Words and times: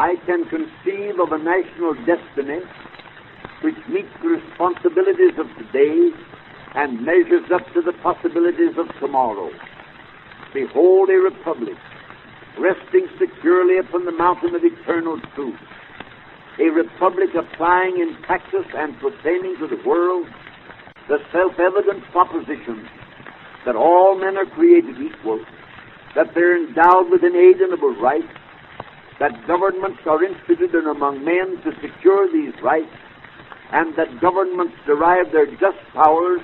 I 0.00 0.16
can 0.24 0.48
conceive 0.48 1.20
of 1.20 1.30
a 1.30 1.36
national 1.36 1.92
destiny 2.08 2.64
which 3.60 3.76
meets 3.92 4.08
the 4.22 4.40
responsibilities 4.40 5.36
of 5.36 5.44
today 5.60 6.08
and 6.74 7.04
measures 7.04 7.44
up 7.52 7.60
to 7.74 7.82
the 7.82 7.92
possibilities 8.00 8.80
of 8.80 8.88
tomorrow. 8.98 9.50
Behold 10.54 11.10
a 11.10 11.20
republic 11.20 11.76
resting 12.56 13.12
securely 13.20 13.76
upon 13.76 14.06
the 14.06 14.16
mountain 14.16 14.54
of 14.54 14.64
eternal 14.64 15.20
truth. 15.34 15.60
A 16.58 16.72
republic 16.72 17.36
applying 17.36 18.00
in 18.00 18.16
practice 18.22 18.72
and 18.72 18.96
proclaiming 19.00 19.56
to 19.60 19.68
the 19.68 19.84
world 19.84 20.26
the 21.08 21.18
self-evident 21.30 22.08
proposition 22.10 22.88
that 23.66 23.76
all 23.76 24.18
men 24.18 24.38
are 24.38 24.48
created 24.48 24.96
equal, 24.96 25.44
that 26.16 26.32
they're 26.34 26.56
endowed 26.56 27.10
with 27.10 27.22
inalienable 27.22 28.00
rights, 28.00 28.32
that 29.20 29.46
governments 29.46 30.00
are 30.06 30.24
instituted 30.24 30.86
among 30.88 31.22
men 31.22 31.60
to 31.62 31.70
secure 31.80 32.26
these 32.32 32.56
rights, 32.62 32.96
and 33.70 33.94
that 33.96 34.20
governments 34.20 34.74
derive 34.86 35.30
their 35.30 35.46
just 35.46 35.78
powers 35.92 36.40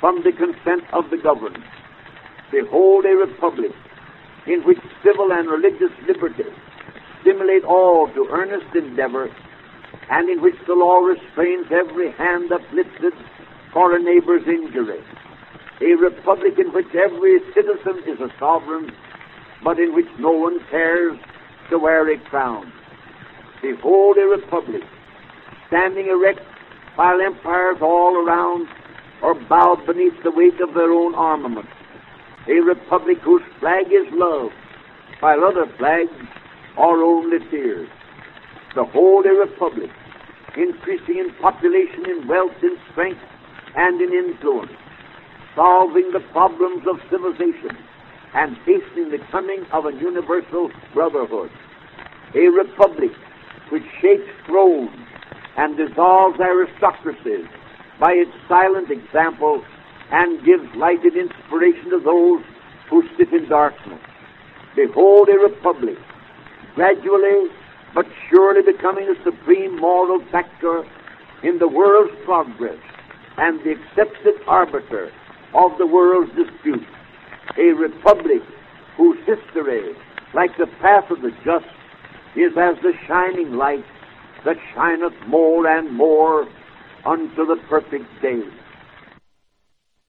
from 0.00 0.22
the 0.22 0.32
consent 0.32 0.84
of 0.94 1.10
the 1.10 1.18
governed. 1.18 1.58
Behold 2.50 3.04
a 3.04 3.16
republic 3.26 3.72
in 4.46 4.62
which 4.62 4.78
civil 5.04 5.32
and 5.32 5.50
religious 5.50 5.92
liberty 6.06 6.48
stimulate 7.20 7.64
all 7.64 8.06
to 8.14 8.26
earnest 8.30 8.74
endeavor, 8.74 9.28
and 10.10 10.30
in 10.30 10.40
which 10.40 10.56
the 10.66 10.74
law 10.74 10.98
restrains 10.98 11.66
every 11.70 12.12
hand 12.12 12.50
uplifted 12.52 13.12
for 13.72 13.96
a 13.96 14.02
neighbor's 14.02 14.46
injury. 14.46 15.02
A 15.80 15.94
republic 15.98 16.54
in 16.58 16.72
which 16.72 16.94
every 16.94 17.40
citizen 17.54 18.02
is 18.06 18.20
a 18.20 18.30
sovereign, 18.38 18.92
but 19.64 19.78
in 19.78 19.94
which 19.94 20.08
no 20.18 20.30
one 20.30 20.58
cares 20.70 21.18
to 21.72 21.78
wear 21.78 22.08
a 22.12 22.18
crown. 22.30 22.72
Behold 23.60 24.16
a 24.18 24.26
republic 24.40 24.82
standing 25.66 26.06
erect 26.06 26.40
while 26.94 27.20
empires 27.20 27.78
all 27.80 28.14
around 28.16 28.68
are 29.22 29.34
bowed 29.48 29.84
beneath 29.86 30.14
the 30.22 30.30
weight 30.30 30.60
of 30.60 30.74
their 30.74 30.92
own 30.92 31.14
armament 31.14 31.66
a 32.48 32.54
republic 32.54 33.18
whose 33.22 33.42
flag 33.60 33.86
is 33.86 34.06
love, 34.12 34.50
while 35.20 35.44
other 35.44 35.66
flags 35.78 36.10
are 36.76 37.02
only 37.02 37.38
fear. 37.50 37.88
The 38.74 38.82
a 38.82 39.34
Republic, 39.46 39.90
increasing 40.56 41.18
in 41.18 41.34
population, 41.40 42.06
in 42.06 42.26
wealth, 42.26 42.56
in 42.62 42.76
strength, 42.90 43.20
and 43.76 44.00
in 44.00 44.12
influence, 44.12 44.72
solving 45.54 46.10
the 46.12 46.20
problems 46.32 46.82
of 46.90 46.98
civilization, 47.10 47.76
and 48.34 48.56
hastening 48.58 49.10
the 49.10 49.18
coming 49.30 49.64
of 49.72 49.86
a 49.86 49.92
universal 49.92 50.70
brotherhood. 50.94 51.50
A 52.34 52.48
republic 52.48 53.12
which 53.70 53.84
shakes 54.00 54.28
thrones 54.46 54.90
and 55.56 55.76
dissolves 55.76 56.38
aristocracies 56.40 57.46
by 58.00 58.12
its 58.12 58.32
silent 58.48 58.90
example 58.90 59.62
and 60.10 60.44
gives 60.44 60.64
light 60.76 61.02
and 61.04 61.16
inspiration 61.16 61.90
to 61.90 62.00
those 62.00 62.42
who 62.88 63.02
sit 63.16 63.32
in 63.32 63.48
darkness. 63.48 64.00
Behold 64.76 65.28
a 65.28 65.38
republic, 65.38 65.98
gradually 66.74 67.50
but 67.94 68.06
surely 68.30 68.62
becoming 68.62 69.08
a 69.08 69.22
supreme 69.22 69.78
moral 69.78 70.24
factor 70.30 70.84
in 71.42 71.58
the 71.58 71.68
world's 71.68 72.14
progress 72.24 72.78
and 73.36 73.60
the 73.64 73.72
accepted 73.72 74.34
arbiter 74.46 75.10
of 75.54 75.76
the 75.78 75.86
world's 75.86 76.30
disputes. 76.34 76.86
A 77.56 77.72
republic 77.72 78.42
whose 78.96 79.18
history, 79.26 79.94
like 80.34 80.56
the 80.58 80.66
path 80.80 81.10
of 81.10 81.22
the 81.22 81.32
just, 81.44 81.66
is 82.36 82.56
as 82.56 82.76
the 82.82 82.92
shining 83.06 83.54
light 83.54 83.84
that 84.44 84.56
shineth 84.74 85.14
more 85.26 85.66
and 85.66 85.90
more 85.92 86.46
unto 87.04 87.46
the 87.46 87.56
perfect 87.68 88.06
day. 88.20 88.42